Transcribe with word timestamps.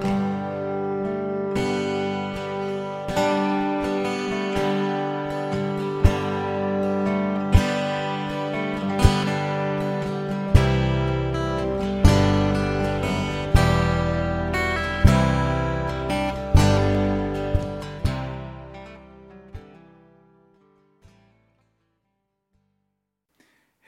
thank 0.00 0.22
you 0.22 0.27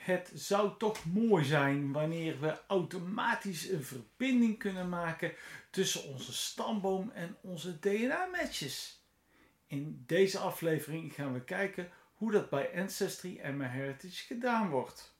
Het 0.01 0.31
zou 0.33 0.71
toch 0.77 1.05
mooi 1.05 1.43
zijn 1.43 1.91
wanneer 1.91 2.39
we 2.39 2.59
automatisch 2.67 3.69
een 3.69 3.83
verbinding 3.83 4.57
kunnen 4.57 4.89
maken 4.89 5.33
tussen 5.69 6.03
onze 6.03 6.33
stamboom 6.33 7.11
en 7.13 7.37
onze 7.41 7.79
DNA-matches. 7.79 9.03
In 9.67 10.03
deze 10.07 10.37
aflevering 10.37 11.13
gaan 11.13 11.33
we 11.33 11.43
kijken 11.43 11.89
hoe 12.13 12.31
dat 12.31 12.49
bij 12.49 12.81
Ancestry 12.81 13.39
en 13.39 13.57
MyHeritage 13.57 14.25
gedaan 14.25 14.69
wordt. 14.69 15.15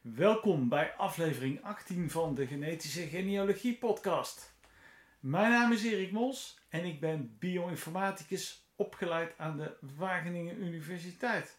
Welkom 0.00 0.68
bij 0.68 0.94
aflevering 0.96 1.62
18 1.62 2.10
van 2.10 2.34
de 2.34 2.46
Genetische 2.46 3.06
Genealogie 3.06 3.78
Podcast. 3.78 4.54
Mijn 5.20 5.50
naam 5.50 5.72
is 5.72 5.84
Erik 5.84 6.12
Mos 6.12 6.58
en 6.68 6.84
ik 6.84 7.00
ben 7.00 7.36
bioinformaticus 7.38 8.68
opgeleid 8.76 9.34
aan 9.38 9.56
de 9.56 9.76
Wageningen 9.96 10.62
Universiteit 10.62 11.58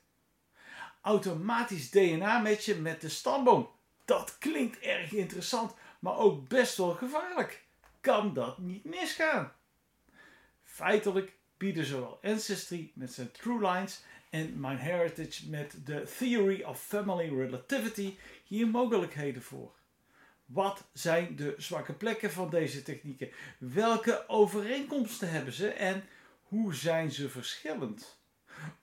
automatisch 1.08 1.90
DNA-matchen 1.90 2.82
met 2.82 3.02
de 3.02 3.10
stamboom. 3.10 3.70
Dat 4.06 4.38
klinkt 4.38 4.80
erg 4.80 5.12
interessant, 5.12 5.74
maar 6.00 6.18
ook 6.18 6.48
best 6.48 6.78
wel 6.78 6.92
gevaarlijk. 6.92 7.64
Kan 8.02 8.34
dat 8.34 8.58
niet 8.58 8.84
misgaan? 8.84 9.52
Feitelijk 10.64 11.34
bieden 11.58 11.86
zowel 11.86 12.20
Ancestry 12.24 12.92
met 12.94 13.14
zijn 13.14 13.32
True 13.32 13.72
Lines 13.72 14.04
en 14.30 14.60
MyHeritage 14.60 15.50
met 15.50 15.76
de 15.86 16.14
Theory 16.18 16.64
of 16.64 16.82
Family 16.82 17.40
Relativity 17.40 18.18
hier 18.44 18.68
mogelijkheden 18.68 19.42
voor. 19.42 19.72
Wat 20.46 20.88
zijn 20.94 21.36
de 21.36 21.54
zwakke 21.58 21.94
plekken 21.94 22.32
van 22.32 22.50
deze 22.50 22.84
technieken? 22.84 23.30
Welke 23.58 24.24
overeenkomsten 24.28 25.30
hebben 25.30 25.54
ze 25.54 25.68
en 25.68 26.04
hoe 26.44 26.74
zijn 26.74 27.12
ze 27.12 27.30
verschillend? 27.30 28.18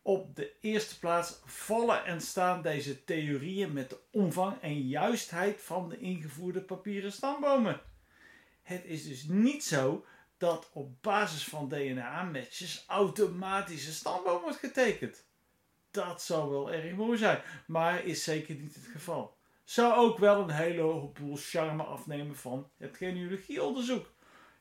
Op 0.02 0.36
de 0.36 0.52
eerste 0.60 0.98
plaats 0.98 1.40
vallen 1.44 2.04
en 2.04 2.20
staan 2.20 2.62
deze 2.62 3.04
theorieën 3.04 3.72
met 3.72 3.90
de 3.90 3.98
omvang 4.10 4.60
en 4.60 4.80
juistheid 4.80 5.62
van 5.62 5.88
de 5.88 5.98
ingevoerde 5.98 6.60
papieren 6.60 7.12
stambomen. 7.12 7.80
Het 8.62 8.84
is 8.84 9.08
dus 9.08 9.24
niet 9.24 9.64
zo 9.64 10.04
dat 10.38 10.70
op 10.72 11.02
basis 11.02 11.44
van 11.44 11.68
DNA-matches 11.68 12.84
automatisch 12.86 13.86
een 13.86 13.92
stamboom 13.92 14.40
wordt 14.40 14.58
getekend. 14.58 15.24
Dat 15.90 16.22
zou 16.22 16.50
wel 16.50 16.72
erg 16.72 16.94
mooi 16.94 17.18
zijn, 17.18 17.42
maar 17.66 18.04
is 18.04 18.24
zeker 18.24 18.54
niet 18.54 18.74
het 18.74 18.86
geval. 18.92 19.36
Zou 19.64 19.94
ook 19.94 20.18
wel 20.18 20.40
een 20.40 20.50
hele 20.50 21.08
boel 21.08 21.36
charme 21.36 21.82
afnemen 21.82 22.36
van 22.36 22.70
het 22.76 22.96
genealogieonderzoek. 22.96 24.12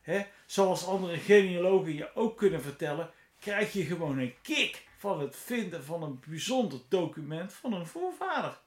He, 0.02 0.26
zoals 0.46 0.86
andere 0.86 1.18
genealogen 1.18 1.94
je 1.94 2.16
ook 2.16 2.38
kunnen 2.38 2.62
vertellen, 2.62 3.12
krijg 3.40 3.74
je 3.74 3.84
gewoon 3.84 4.18
een 4.18 4.36
kick 4.42 4.88
van 5.04 5.20
het 5.20 5.36
vinden 5.36 5.84
van 5.84 6.04
een 6.04 6.20
bijzonder 6.28 6.80
document 6.90 7.54
van 7.54 7.74
een 7.74 7.86
voorvader. 7.86 8.60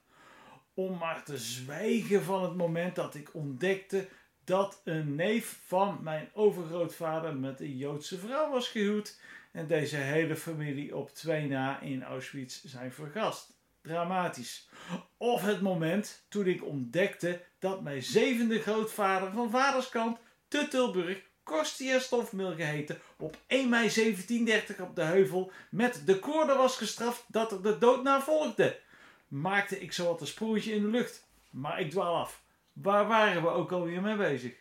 Om 0.75 0.99
maar 0.99 1.25
te 1.25 1.39
zwijgen 1.39 2.23
van 2.23 2.43
het 2.43 2.57
moment 2.57 2.95
dat 2.95 3.15
ik 3.15 3.35
ontdekte 3.35 4.09
dat 4.45 4.81
een 4.85 5.15
neef 5.15 5.61
van 5.67 5.99
mijn 6.03 6.31
overgrootvader 6.33 7.37
met 7.37 7.61
een 7.61 7.77
Joodse 7.77 8.19
vrouw 8.19 8.51
was 8.51 8.69
gehuwd 8.69 9.21
en 9.53 9.67
deze 9.67 9.97
hele 9.97 10.37
familie 10.37 10.97
op 10.97 11.15
twee 11.15 11.49
na 11.49 11.81
in 11.81 12.03
Auschwitz 12.03 12.65
zijn 12.65 12.93
vergast. 12.93 13.59
Dramatisch. 13.83 14.69
Of 15.17 15.43
het 15.43 15.61
moment 15.61 16.27
toen 16.29 16.47
ik 16.47 16.65
ontdekte 16.65 17.43
dat 17.59 17.83
mijn 17.83 18.03
zevende 18.03 18.61
grootvader 18.61 19.33
van 19.33 19.51
vaderskant 19.51 20.19
te 20.49 20.69
Tilburg 20.69 21.23
Kostia 21.47 21.99
Stofmil 21.99 22.55
geheten, 22.55 22.99
op 23.17 23.37
1 23.47 23.69
mei 23.69 23.91
1730 23.95 24.81
op 24.81 24.97
de 24.97 25.03
heuvel 25.03 25.53
met 25.71 26.03
de 26.07 26.19
koorde 26.19 26.55
was 26.55 26.77
gestraft 26.77 27.25
dat 27.29 27.53
er 27.53 27.63
de 27.63 27.79
dood 27.79 28.03
na 28.03 28.21
volgde. 28.21 28.81
Maakte 29.29 29.81
ik 29.81 29.93
zowat 29.93 30.21
een 30.21 30.27
sprongetje 30.27 30.73
in 30.73 30.83
de 30.83 30.89
lucht, 30.89 31.27
maar 31.51 31.81
ik 31.81 31.91
dwaal 31.91 32.17
af. 32.17 32.43
Waar 32.73 33.07
waren 33.07 33.43
we 33.43 33.49
ook 33.49 33.73
alweer 33.73 34.03
mee 34.03 34.17
bezig? 34.17 34.55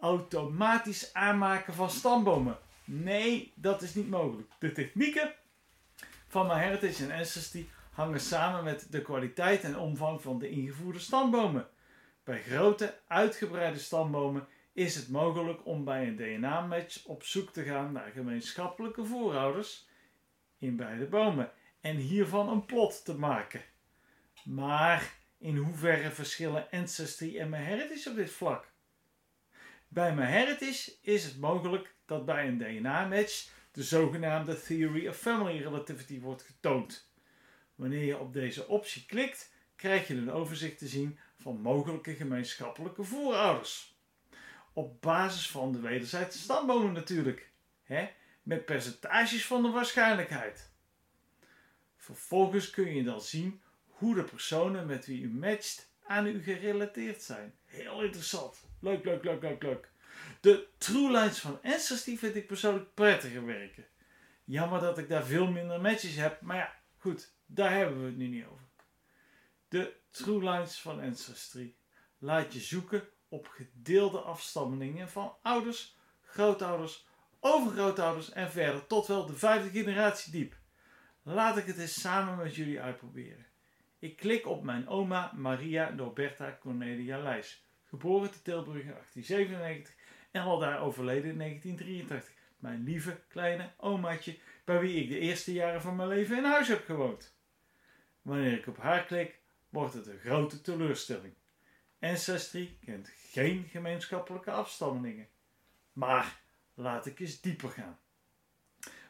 Automatisch 0.00 1.14
aanmaken 1.14 1.74
van 1.74 1.90
stambomen. 1.90 2.58
Nee, 2.84 3.52
dat 3.54 3.82
is 3.82 3.94
niet 3.94 4.10
mogelijk. 4.10 4.48
De 4.58 4.72
technieken 4.72 5.34
van 6.28 6.46
MyHeritage 6.46 7.04
en 7.04 7.18
Ancestry 7.18 7.68
hangen 7.90 8.20
samen 8.20 8.64
met 8.64 8.86
de 8.90 9.02
kwaliteit 9.02 9.62
en 9.62 9.78
omvang 9.78 10.22
van 10.22 10.38
de 10.38 10.48
ingevoerde 10.48 10.98
stambomen. 10.98 11.68
Bij 12.24 12.42
grote, 12.42 12.98
uitgebreide 13.06 13.78
stambomen 13.78 14.48
is 14.72 14.94
het 14.94 15.08
mogelijk 15.08 15.66
om 15.66 15.84
bij 15.84 16.08
een 16.08 16.16
DNA-match 16.16 17.04
op 17.04 17.22
zoek 17.22 17.52
te 17.52 17.62
gaan 17.62 17.92
naar 17.92 18.10
gemeenschappelijke 18.10 19.04
voorouders 19.04 19.88
in 20.58 20.76
beide 20.76 21.06
bomen 21.06 21.52
en 21.80 21.96
hiervan 21.96 22.48
een 22.48 22.64
plot 22.64 23.04
te 23.04 23.18
maken. 23.18 23.62
Maar 24.44 25.18
in 25.38 25.56
hoeverre 25.56 26.10
verschillen 26.10 26.70
Ancestry 26.70 27.38
en 27.38 27.48
MyHeritage 27.48 28.10
op 28.10 28.16
dit 28.16 28.30
vlak? 28.30 28.72
Bij 29.88 30.14
MyHeritage 30.14 30.92
is 31.02 31.24
het 31.24 31.38
mogelijk 31.38 31.94
dat 32.06 32.24
bij 32.24 32.48
een 32.48 32.58
DNA-match 32.58 33.50
de 33.72 33.82
zogenaamde 33.82 34.62
Theory 34.62 35.08
of 35.08 35.16
Family 35.16 35.58
Relativity 35.62 36.20
wordt 36.20 36.42
getoond. 36.42 37.12
Wanneer 37.74 38.04
je 38.04 38.18
op 38.18 38.32
deze 38.32 38.68
optie 38.68 39.06
klikt, 39.06 39.52
krijg 39.76 40.08
je 40.08 40.14
een 40.14 40.30
overzicht 40.30 40.78
te 40.78 40.88
zien 40.88 41.18
van 41.36 41.60
mogelijke 41.60 42.14
gemeenschappelijke 42.14 43.04
voorouders 43.04 43.99
op 44.80 45.00
basis 45.00 45.50
van 45.50 45.72
de 45.72 45.80
wederzijdse 45.80 46.38
stambomen 46.38 46.92
natuurlijk. 46.92 47.50
Hè? 47.82 48.08
Met 48.42 48.64
percentages 48.64 49.46
van 49.46 49.62
de 49.62 49.68
waarschijnlijkheid. 49.68 50.70
Vervolgens 51.96 52.70
kun 52.70 52.94
je 52.94 53.02
dan 53.02 53.20
zien 53.20 53.62
hoe 53.86 54.14
de 54.14 54.24
personen 54.24 54.86
met 54.86 55.06
wie 55.06 55.22
u 55.22 55.28
matcht 55.28 55.92
aan 56.02 56.26
u 56.26 56.42
gerelateerd 56.42 57.22
zijn. 57.22 57.54
Heel 57.64 58.02
interessant. 58.02 58.64
Leuk, 58.80 59.04
leuk, 59.04 59.24
leuk, 59.24 59.42
leuk, 59.42 59.62
leuk. 59.62 59.90
De 60.40 60.68
true 60.78 61.10
lines 61.10 61.38
van 61.38 61.62
Ancestry 61.62 62.16
vind 62.16 62.36
ik 62.36 62.46
persoonlijk 62.46 62.94
prettiger 62.94 63.46
werken. 63.46 63.86
Jammer 64.44 64.80
dat 64.80 64.98
ik 64.98 65.08
daar 65.08 65.24
veel 65.24 65.50
minder 65.50 65.80
matches 65.80 66.16
heb, 66.16 66.40
maar 66.40 66.56
ja, 66.56 66.74
goed, 66.96 67.34
daar 67.46 67.72
hebben 67.72 68.00
we 68.00 68.06
het 68.06 68.16
nu 68.16 68.26
niet 68.26 68.44
over. 68.44 68.66
De 69.68 69.96
true 70.10 70.50
lines 70.50 70.80
van 70.80 71.00
Ancestry 71.00 71.74
laat 72.18 72.52
je 72.52 72.60
zoeken 72.60 73.08
op 73.30 73.46
gedeelde 73.46 74.18
afstammelingen 74.18 75.08
van 75.08 75.36
ouders, 75.42 75.98
grootouders, 76.20 77.06
overgrootouders 77.40 78.32
en 78.32 78.50
verder 78.50 78.86
tot 78.86 79.06
wel 79.06 79.26
de 79.26 79.34
vijfde 79.34 79.70
generatie 79.70 80.32
diep. 80.32 80.56
Laat 81.22 81.56
ik 81.56 81.66
het 81.66 81.78
eens 81.78 82.00
samen 82.00 82.36
met 82.36 82.54
jullie 82.54 82.80
uitproberen. 82.80 83.46
Ik 83.98 84.16
klik 84.16 84.46
op 84.46 84.62
mijn 84.62 84.88
oma 84.88 85.32
Maria 85.36 85.90
Norberta 85.90 86.58
Cornelia 86.60 87.18
Lijs, 87.18 87.64
geboren 87.84 88.30
te 88.30 88.42
Tilburg 88.42 88.82
in 88.82 88.90
1897 88.90 89.94
en 90.30 90.42
al 90.42 90.58
daar 90.58 90.80
overleden 90.80 91.30
in 91.30 91.38
1983. 91.38 92.38
Mijn 92.58 92.84
lieve 92.84 93.20
kleine 93.28 93.70
omaatje, 93.76 94.38
bij 94.64 94.80
wie 94.80 95.02
ik 95.02 95.08
de 95.08 95.18
eerste 95.18 95.52
jaren 95.52 95.82
van 95.82 95.96
mijn 95.96 96.08
leven 96.08 96.36
in 96.36 96.44
huis 96.44 96.68
heb 96.68 96.84
gewoond. 96.84 97.38
Wanneer 98.22 98.52
ik 98.52 98.66
op 98.66 98.76
haar 98.76 99.04
klik, 99.04 99.40
wordt 99.68 99.94
het 99.94 100.06
een 100.06 100.18
grote 100.18 100.60
teleurstelling. 100.60 101.34
Ancestry 102.00 102.76
kent 102.84 103.10
geen 103.30 103.68
gemeenschappelijke 103.70 104.50
afstammelingen. 104.50 105.28
Maar 105.92 106.40
laat 106.74 107.06
ik 107.06 107.20
eens 107.20 107.40
dieper 107.40 107.68
gaan. 107.68 107.98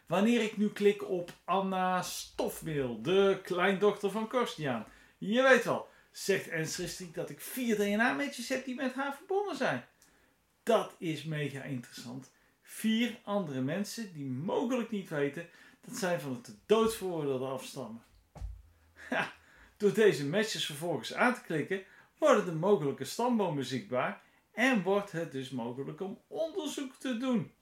Wanneer 0.06 0.42
ik 0.42 0.56
nu 0.56 0.72
klik 0.72 1.08
op 1.08 1.32
Anna 1.44 2.02
Stofmeel, 2.02 3.02
de 3.02 3.40
kleindochter 3.42 4.10
van 4.10 4.28
Korstiaan, 4.28 4.86
je 5.18 5.42
weet 5.42 5.64
wel, 5.64 5.88
zegt 6.10 6.52
Ancestry 6.52 7.10
dat 7.12 7.30
ik 7.30 7.40
vier 7.40 7.76
DNA-matches 7.76 8.48
heb 8.48 8.64
die 8.64 8.74
met 8.74 8.94
haar 8.94 9.14
verbonden 9.14 9.56
zijn. 9.56 9.84
Dat 10.62 10.94
is 10.98 11.24
mega 11.24 11.62
interessant. 11.62 12.30
Vier 12.62 13.18
andere 13.24 13.60
mensen 13.60 14.12
die 14.12 14.24
mogelijk 14.24 14.90
niet 14.90 15.08
weten 15.08 15.48
dat 15.80 15.96
zij 15.96 16.20
van 16.20 16.42
het 16.66 16.94
veroordeelde 16.94 17.46
afstammen. 17.46 18.02
Door 19.76 19.92
deze 19.92 20.26
matches 20.26 20.66
vervolgens 20.66 21.14
aan 21.14 21.34
te 21.34 21.40
klikken, 21.40 21.82
worden 22.20 22.44
de 22.44 22.52
mogelijke 22.52 23.04
stambomen 23.04 23.64
zichtbaar 23.64 24.22
en 24.52 24.82
wordt 24.82 25.12
het 25.12 25.32
dus 25.32 25.50
mogelijk 25.50 26.00
om 26.00 26.22
onderzoek 26.26 26.94
te 26.94 27.16
doen. 27.16 27.52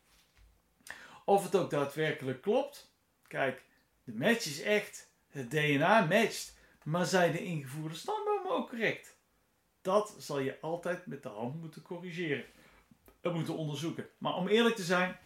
Of 1.25 1.45
het 1.45 1.57
ook 1.57 1.71
daadwerkelijk 1.71 2.43
klopt? 2.43 2.93
Kijk, 3.27 3.65
de 4.05 4.13
match 4.15 4.47
is 4.47 4.63
echt, 4.63 5.11
het 5.29 5.51
DNA 5.51 6.05
matcht, 6.05 6.57
maar 6.85 7.07
zijn 7.07 7.33
de 7.33 7.45
ingevoerde 7.45 7.95
stambomen 7.95 8.53
ook 8.53 8.69
correct? 8.69 9.17
Dat 9.83 10.15
zal 10.19 10.39
je 10.39 10.61
altijd 10.61 11.07
met 11.07 11.23
de 11.23 11.29
hand 11.29 11.61
moeten 11.61 11.83
corrigeren. 11.83 12.45
moeten 13.23 13.57
onderzoeken. 13.57 14.09
Maar 14.19 14.35
om 14.35 14.49
eerlijk 14.49 14.77
te 14.77 14.83
zijn, 14.83 15.19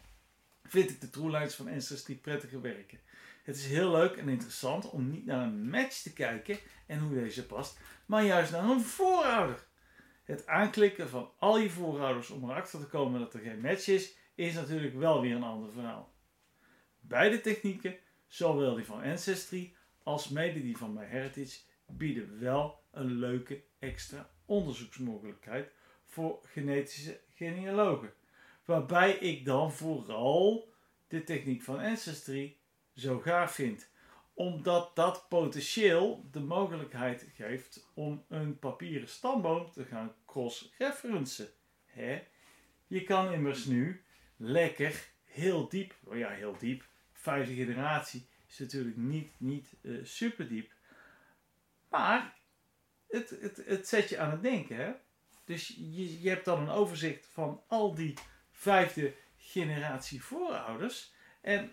vind 0.65 0.91
ik 0.91 1.01
de 1.01 1.11
True 1.11 1.31
Lines 1.31 1.55
van 1.55 1.69
Ancestry 1.69 2.15
prettiger 2.15 2.61
werken. 2.61 3.01
Het 3.43 3.57
is 3.57 3.67
heel 3.67 3.91
leuk 3.91 4.17
en 4.17 4.29
interessant 4.29 4.91
om 4.91 5.11
niet 5.11 5.25
naar 5.25 5.43
een 5.43 5.71
match 5.71 6.03
te 6.03 6.13
kijken 6.13 6.59
en 6.87 6.99
hoe 6.99 7.15
deze 7.15 7.47
past, 7.47 7.79
maar 8.07 8.25
juist 8.25 8.53
naar 8.53 8.65
een 8.65 8.81
voorouder. 8.81 9.67
Het 10.25 10.47
aanklikken 10.47 11.09
van 11.09 11.31
al 11.39 11.59
je 11.59 11.71
voorouders 11.71 12.31
om 12.31 12.51
erachter 12.51 12.81
te 12.81 12.87
komen 12.87 13.21
dat 13.21 13.35
er 13.35 13.41
geen 13.41 13.61
match 13.61 13.89
is, 13.89 14.17
is 14.35 14.55
natuurlijk 14.55 14.95
wel 14.95 15.21
weer 15.21 15.37
een 15.37 15.43
ander 15.43 15.73
verhaal. 15.73 16.15
Beide 17.01 17.41
technieken, 17.41 17.97
zowel 18.27 18.75
die 18.75 18.85
van 18.85 19.03
Ancestry 19.03 19.75
als 20.03 20.29
mede 20.29 20.63
die 20.63 20.77
van 20.77 20.93
MyHeritage, 20.93 21.61
bieden 21.87 22.41
wel 22.41 22.85
een 22.91 23.13
leuke 23.13 23.63
extra 23.79 24.31
onderzoeksmogelijkheid 24.45 25.71
voor 26.05 26.39
genetische 26.45 27.21
genealogen. 27.35 28.13
Waarbij 28.65 29.13
ik 29.13 29.45
dan 29.45 29.73
vooral 29.73 30.73
de 31.09 31.25
techniek 31.25 31.63
van 31.63 31.79
Ancestry 31.79 32.57
zo 32.95 33.21
gaaf 33.21 33.55
vind. 33.55 33.91
Omdat 34.35 34.97
dat 34.97 35.27
potentieel 35.29 36.29
de 36.31 36.41
mogelijkheid 36.41 37.27
geeft 37.35 37.91
om 37.95 38.25
een 38.29 38.59
papieren 38.59 39.09
stamboom 39.09 39.71
te 39.71 39.85
gaan 39.85 40.15
cross-referencen. 40.27 41.49
Je 42.87 43.03
kan 43.05 43.33
immers 43.33 43.65
nu 43.65 44.05
lekker 44.37 45.11
heel 45.25 45.69
diep, 45.69 45.95
oh 46.05 46.17
ja 46.17 46.29
heel 46.29 46.57
diep, 46.59 46.85
vijfde 47.13 47.55
generatie 47.55 48.27
is 48.53 48.59
natuurlijk 48.59 48.97
niet, 48.97 49.33
niet 49.39 49.75
uh, 49.83 50.05
super 50.05 50.49
diep. 50.49 50.73
Maar 51.89 52.39
het, 53.09 53.31
het, 53.31 53.63
het 53.67 53.89
zet 53.89 54.09
je 54.09 54.19
aan 54.19 54.31
het 54.31 54.43
denken. 54.43 54.77
Hè? 54.77 54.93
Dus 55.45 55.69
je, 55.69 56.23
je 56.23 56.29
hebt 56.29 56.45
dan 56.45 56.61
een 56.61 56.69
overzicht 56.69 57.27
van 57.27 57.63
al 57.67 57.95
die 57.95 58.15
vijfde 58.51 59.15
generatie 59.37 60.23
voorouders. 60.23 61.15
En 61.43 61.73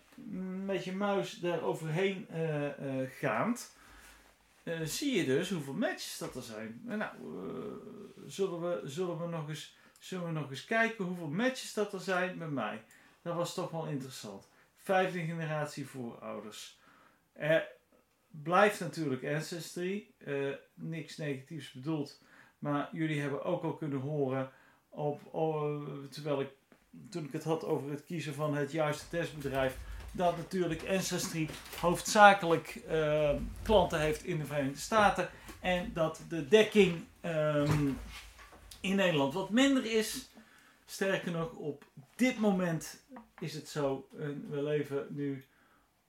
met 0.65 0.83
je 0.83 0.91
muis 0.91 1.39
daar 1.39 1.61
overheen 1.61 2.27
uh, 2.31 2.63
uh, 2.79 3.09
gaand, 3.09 3.75
uh, 4.63 4.81
zie 4.81 5.17
je 5.17 5.25
dus 5.25 5.49
hoeveel 5.49 5.73
matches 5.73 6.17
dat 6.17 6.35
er 6.35 6.41
zijn. 6.41 6.81
Nou, 6.83 7.11
zullen, 8.25 8.61
we, 8.61 8.89
zullen, 8.89 9.21
we 9.21 9.27
nog 9.27 9.49
eens, 9.49 9.77
zullen 9.99 10.25
we 10.25 10.31
nog 10.31 10.49
eens 10.49 10.65
kijken 10.65 11.05
hoeveel 11.05 11.27
matches 11.27 11.73
dat 11.73 11.93
er 11.93 11.99
zijn 11.99 12.37
bij 12.37 12.47
mij. 12.47 12.83
Dat 13.21 13.35
was 13.35 13.53
toch 13.53 13.71
wel 13.71 13.85
interessant. 13.85 14.47
Vijfde 14.75 15.19
generatie 15.19 15.87
voorouders. 15.87 16.79
Er 17.33 17.67
blijft 18.27 18.79
natuurlijk 18.79 19.23
Ancestry. 19.23 20.11
niks 20.73 21.17
negatiefs 21.17 21.71
bedoeld. 21.71 22.21
Maar 22.59 22.89
jullie 22.91 23.21
hebben 23.21 23.43
ook 23.43 23.63
al 23.63 23.75
kunnen 23.75 23.99
horen, 23.99 24.51
op, 24.89 25.33
oh, 25.33 25.83
terwijl 26.09 26.41
ik 26.41 26.49
toen 27.09 27.23
ik 27.23 27.31
het 27.31 27.43
had 27.43 27.65
over 27.65 27.89
het 27.89 28.05
kiezen 28.05 28.33
van 28.33 28.55
het 28.55 28.71
juiste 28.71 29.09
testbedrijf, 29.09 29.77
dat 30.11 30.37
natuurlijk 30.37 30.87
Ancestry 30.89 31.49
hoofdzakelijk 31.79 32.81
uh, 32.89 33.31
klanten 33.63 33.99
heeft 33.99 34.23
in 34.23 34.37
de 34.37 34.45
Verenigde 34.45 34.79
Staten 34.79 35.29
en 35.61 35.91
dat 35.93 36.21
de 36.29 36.47
dekking 36.47 37.03
um, 37.25 37.97
in 38.81 38.95
Nederland 38.95 39.33
wat 39.33 39.49
minder 39.49 39.85
is. 39.85 40.29
Sterker 40.85 41.31
nog, 41.31 41.53
op 41.53 41.85
dit 42.15 42.39
moment 42.39 43.03
is 43.39 43.53
het 43.53 43.69
zo. 43.69 44.07
we 44.49 44.63
leven 44.63 45.07
nu 45.09 45.43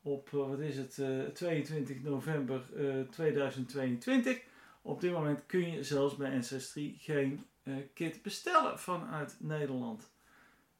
op, 0.03 0.31
uh, 0.35 0.49
wat 0.49 0.59
is 0.59 0.77
het, 0.77 0.97
uh, 0.97 1.25
22 1.25 2.03
november 2.03 2.63
2022. 3.11 4.41
Op 4.83 5.01
dit 5.01 5.13
moment 5.13 5.47
kun 5.47 5.73
je 5.73 5.85
zelfs 5.85 6.17
bij 6.17 6.33
Ancestry 6.33 6.97
geen 6.99 7.47
kit 7.95 8.23
bestellen 8.23 8.79
vanuit 8.79 9.37
Nederland. 9.39 10.11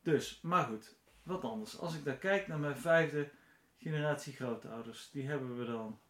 Dus, 0.03 0.41
maar 0.41 0.65
goed, 0.65 0.99
wat 1.23 1.45
anders. 1.45 1.79
Als 1.79 1.95
ik 1.95 2.05
daar 2.05 2.19
kijk 2.19 2.47
naar 2.47 2.59
mijn 2.59 2.77
vijfde 2.77 3.31
generatie 3.77 4.33
grootouders, 4.33 5.11
die 5.11 5.27
hebben 5.27 5.59
we 5.59 5.65
dan 5.65 6.01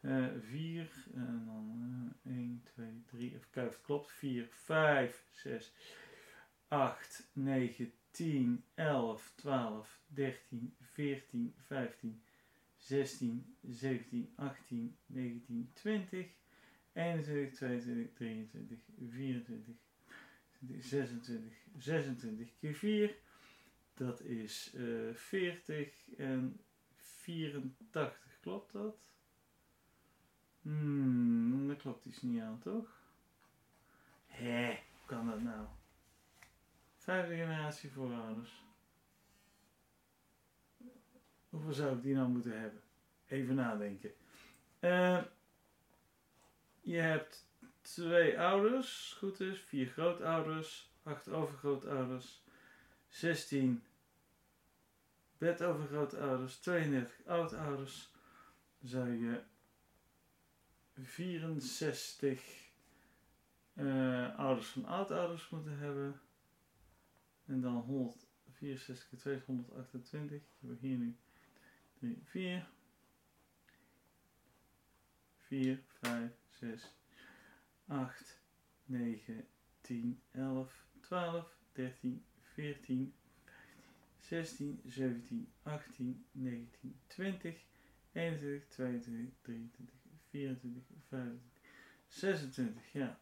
uh, 0.00 0.26
vier, 0.40 0.92
en 1.14 1.42
dan 1.46 2.14
uh, 2.24 2.36
1, 2.36 2.62
2, 2.64 3.02
3, 3.06 3.34
even 3.34 3.50
kijken 3.50 3.70
of 3.70 3.76
het 3.76 3.84
klopt. 3.84 4.10
4, 4.10 4.48
5, 4.50 5.24
6, 5.30 5.74
8, 6.68 7.28
9, 7.32 7.92
10, 8.10 8.64
11, 8.74 9.32
12, 9.36 10.00
13, 10.06 10.76
14, 10.80 11.54
15, 11.58 12.22
16, 12.76 13.56
17, 13.62 14.32
18, 14.36 14.96
19, 15.06 15.70
20, 15.72 16.26
21, 16.92 17.54
22, 17.54 18.12
23, 18.14 18.78
24, 19.08 19.74
26, 20.78 21.52
26 21.78 22.54
keer 22.58 22.74
4. 22.74 23.16
Dat 23.94 24.20
is 24.20 24.72
uh, 24.74 25.08
eh, 25.08 25.14
40 25.14 26.14
en 26.16 26.60
84. 26.96 28.38
Klopt 28.40 28.72
dat? 28.72 29.10
Hmm, 30.62 31.68
dat 31.68 31.76
klopt 31.76 32.04
iets 32.04 32.22
niet 32.22 32.40
aan, 32.40 32.58
toch? 32.58 33.00
Hé, 34.26 34.66
hoe 34.66 35.06
kan 35.06 35.26
dat 35.26 35.42
nou? 35.42 35.66
Vijfde 36.96 37.34
generatie 37.34 37.90
voorouders. 37.90 38.64
Hoeveel 41.48 41.72
zou 41.72 41.96
ik 41.96 42.02
die 42.02 42.14
nou 42.14 42.28
moeten 42.28 42.60
hebben? 42.60 42.82
Even 43.26 43.54
nadenken. 43.54 44.12
Uh, 44.80 45.22
je 46.80 46.96
hebt 46.96 47.46
twee 47.82 48.40
ouders, 48.40 49.16
goed 49.18 49.40
is, 49.40 49.60
vier 49.60 49.86
grootouders, 49.86 50.92
acht 51.02 51.28
overgrootouders, 51.28 52.42
16 53.08 53.82
bedovergrootouders, 55.38 56.56
32 56.56 57.26
oudouders, 57.26 58.10
dan 58.78 58.88
zou 58.88 59.12
je 59.12 59.42
64 61.00 62.70
uh, 63.74 64.38
ouders 64.38 64.66
van 64.66 64.84
oudouders 64.84 65.48
moeten 65.48 65.78
hebben. 65.78 66.20
En 67.46 67.60
dan 67.60 67.74
164 67.74 69.08
keer 69.08 69.18
2 69.18 69.42
128. 69.46 70.42
Hebben 70.58 70.78
we 70.80 70.86
hier 70.86 70.96
nu 70.96 71.16
3, 71.98 72.22
4. 72.24 72.68
4, 75.52 75.82
5, 76.00 76.30
6, 76.48 76.94
8, 77.92 78.40
9, 78.86 79.46
10, 79.80 80.20
11, 80.30 80.70
12, 81.00 81.44
13, 81.72 82.24
14, 82.54 83.12
16, 84.20 84.80
17, 84.86 85.46
18, 85.62 86.24
19, 86.32 86.94
20, 87.08 87.66
21, 88.14 88.68
22, 88.68 89.32
23, 89.42 89.88
24, 90.30 90.82
25, 91.08 91.40
26, 92.08 92.92
ja. 92.92 93.18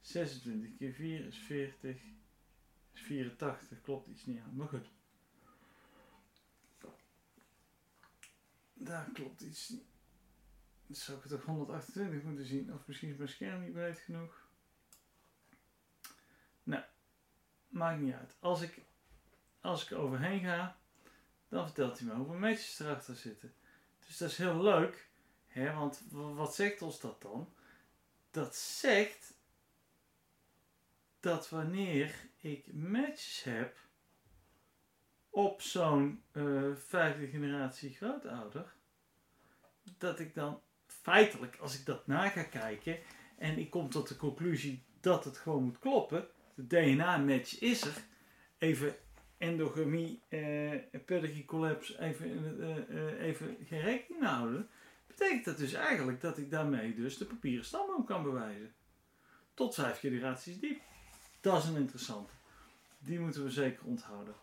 26 0.00 0.76
keer 0.76 0.92
4 0.92 1.26
is 1.26 1.38
40, 1.38 1.96
is 2.92 3.00
84, 3.00 3.80
klopt 3.80 4.08
iets 4.08 4.26
niet 4.26 4.40
aan, 4.40 4.56
maar 4.56 4.68
goed. 4.68 4.88
Daar 8.72 9.10
klopt 9.12 9.40
iets 9.40 9.68
niet. 9.68 9.95
Zou 10.90 11.16
ik 11.16 11.22
het 11.22 11.32
toch 11.32 11.44
128 11.44 12.22
moeten 12.22 12.46
zien. 12.46 12.74
Of 12.74 12.86
misschien 12.86 13.10
is 13.10 13.16
mijn 13.16 13.28
scherm 13.28 13.62
niet 13.62 13.72
breed 13.72 13.98
genoeg. 13.98 14.48
Nou, 16.62 16.84
maakt 17.68 18.00
niet 18.00 18.14
uit. 18.14 18.36
Als 18.40 18.60
ik, 18.60 18.80
als 19.60 19.84
ik 19.84 19.90
er 19.90 19.98
overheen 19.98 20.40
ga, 20.40 20.76
dan 21.48 21.64
vertelt 21.64 21.98
hij 21.98 22.08
me 22.08 22.14
hoeveel 22.14 22.38
matches 22.38 22.78
erachter 22.78 23.16
zitten. 23.16 23.54
Dus 24.06 24.16
dat 24.16 24.30
is 24.30 24.36
heel 24.36 24.62
leuk. 24.62 25.08
Hè? 25.46 25.72
Want 25.72 26.02
wat 26.10 26.54
zegt 26.54 26.82
ons 26.82 27.00
dat 27.00 27.22
dan? 27.22 27.54
Dat 28.30 28.56
zegt 28.56 29.34
dat 31.20 31.48
wanneer 31.48 32.28
ik 32.36 32.72
matches 32.72 33.42
heb 33.42 33.76
op 35.30 35.62
zo'n 35.62 36.22
uh, 36.32 36.74
vijfde 36.76 37.26
generatie 37.26 37.94
grootouder, 37.94 38.74
dat 39.98 40.18
ik 40.20 40.34
dan 40.34 40.62
feitelijk, 41.06 41.56
als 41.56 41.78
ik 41.78 41.86
dat 41.86 42.06
na 42.06 42.28
ga 42.28 42.42
kijken 42.42 42.98
en 43.38 43.58
ik 43.58 43.70
kom 43.70 43.90
tot 43.90 44.08
de 44.08 44.16
conclusie 44.16 44.82
dat 45.00 45.24
het 45.24 45.38
gewoon 45.38 45.62
moet 45.62 45.78
kloppen, 45.78 46.26
de 46.54 46.66
DNA-match 46.66 47.60
is 47.60 47.80
er, 47.80 48.02
even 48.58 48.96
endogamie, 49.38 50.20
eh, 50.28 50.70
pedigree 51.04 51.44
collapse, 51.44 52.00
even, 52.00 52.28
uh, 52.60 52.76
uh, 52.88 53.22
even 53.22 53.56
geen 53.68 53.80
rekening 53.80 54.24
houden, 54.24 54.68
betekent 55.06 55.44
dat 55.44 55.58
dus 55.58 55.72
eigenlijk 55.72 56.20
dat 56.20 56.38
ik 56.38 56.50
daarmee 56.50 56.94
dus 56.94 57.18
de 57.18 57.24
papieren 57.24 57.64
stamboom 57.64 58.04
kan 58.04 58.22
bewijzen. 58.22 58.74
Tot 59.54 59.74
vijf 59.74 59.98
generaties 59.98 60.58
diep. 60.58 60.80
Dat 61.40 61.62
is 61.62 61.68
een 61.68 61.76
interessante. 61.76 62.32
Die 62.98 63.20
moeten 63.20 63.44
we 63.44 63.50
zeker 63.50 63.84
onthouden. 63.84 64.34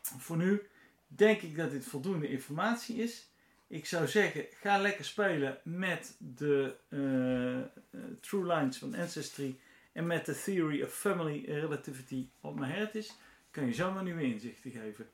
Voor 0.00 0.36
nu 0.36 0.62
denk 1.06 1.42
ik 1.42 1.56
dat 1.56 1.70
dit 1.70 1.84
voldoende 1.84 2.28
informatie 2.28 2.96
is. 2.96 3.30
Ik 3.68 3.86
zou 3.86 4.06
zeggen, 4.06 4.46
ga 4.50 4.78
lekker 4.78 5.04
spelen 5.04 5.58
met 5.64 6.16
de 6.18 6.76
uh, 6.88 7.82
True 8.20 8.54
Lines 8.54 8.78
van 8.78 8.94
Ancestry 8.94 9.58
En 9.92 10.06
met 10.06 10.26
de 10.26 10.42
Theory 10.44 10.82
of 10.82 10.94
Family 10.94 11.44
Relativity 11.44 12.28
op 12.40 12.58
mijn 12.58 12.72
heritage 12.72 13.10
kan 13.50 13.66
je 13.66 13.74
zomaar 13.74 14.02
nieuwe 14.02 14.22
inzichten 14.22 14.70
geven. 14.70 15.08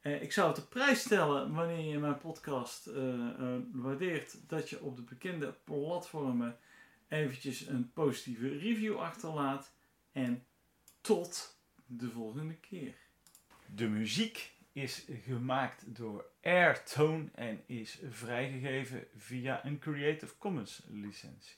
Eh, 0.00 0.22
ik 0.22 0.32
zou 0.32 0.48
het 0.48 0.58
op 0.58 0.70
prijs 0.70 1.00
stellen 1.00 1.54
wanneer 1.54 1.90
je 1.90 1.98
mijn 1.98 2.18
podcast 2.18 2.86
eh, 2.86 3.28
eh, 3.28 3.60
waardeert 3.72 4.36
dat 4.48 4.70
je 4.70 4.82
op 4.82 4.96
de 4.96 5.02
bekende 5.02 5.54
platformen 5.64 6.58
eventjes 7.08 7.66
een 7.66 7.92
positieve 7.92 8.48
review 8.48 8.96
achterlaat. 8.96 9.72
En 10.12 10.44
tot 11.00 11.58
de 11.86 12.10
volgende 12.10 12.54
keer. 12.54 12.94
De 13.74 13.88
muziek 13.88 14.53
is 14.74 15.04
gemaakt 15.22 15.94
door 15.94 16.30
Airtone 16.42 17.28
en 17.34 17.62
is 17.66 18.00
vrijgegeven 18.10 19.06
via 19.16 19.64
een 19.64 19.78
Creative 19.78 20.38
Commons 20.38 20.82
licentie. 20.88 21.56